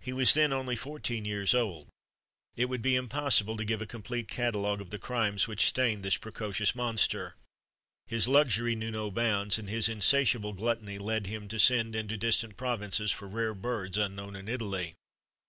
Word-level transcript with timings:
He 0.00 0.12
was 0.12 0.32
then 0.32 0.52
only 0.52 0.76
fourteen 0.76 1.24
years 1.24 1.54
old. 1.56 1.88
It 2.54 2.66
would 2.68 2.80
be 2.82 2.94
impossible 2.94 3.56
to 3.56 3.64
give 3.64 3.82
a 3.82 3.84
complete 3.84 4.28
catalogue 4.28 4.80
of 4.80 4.90
the 4.90 4.96
crimes 5.00 5.48
which 5.48 5.66
stained 5.66 6.04
this 6.04 6.16
precocious 6.16 6.76
monster. 6.76 7.34
His 8.06 8.28
luxury 8.28 8.76
knew 8.76 8.92
no 8.92 9.10
bounds, 9.10 9.58
and 9.58 9.68
his 9.68 9.88
insatiable 9.88 10.52
gluttony 10.52 10.98
led 10.98 11.26
him 11.26 11.48
to 11.48 11.58
send 11.58 11.96
into 11.96 12.16
distant 12.16 12.56
provinces 12.56 13.10
for 13.10 13.26
rare 13.26 13.54
birds, 13.54 13.98
unknown 13.98 14.36
in 14.36 14.46
Italy. 14.46 14.94